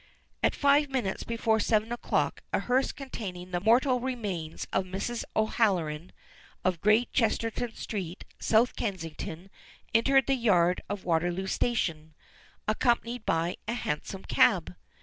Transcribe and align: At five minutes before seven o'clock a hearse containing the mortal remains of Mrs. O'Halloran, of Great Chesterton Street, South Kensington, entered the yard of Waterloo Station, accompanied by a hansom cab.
At 0.41 0.55
five 0.55 0.89
minutes 0.89 1.23
before 1.23 1.59
seven 1.59 1.91
o'clock 1.91 2.41
a 2.51 2.57
hearse 2.61 2.91
containing 2.91 3.51
the 3.51 3.59
mortal 3.61 3.99
remains 3.99 4.65
of 4.73 4.85
Mrs. 4.85 5.23
O'Halloran, 5.35 6.11
of 6.65 6.81
Great 6.81 7.13
Chesterton 7.13 7.75
Street, 7.75 8.25
South 8.39 8.75
Kensington, 8.75 9.51
entered 9.93 10.25
the 10.25 10.33
yard 10.33 10.81
of 10.89 11.05
Waterloo 11.05 11.45
Station, 11.45 12.15
accompanied 12.67 13.27
by 13.27 13.57
a 13.67 13.73
hansom 13.73 14.23
cab. 14.25 14.73